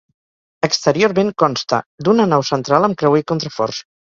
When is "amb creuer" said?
2.89-3.25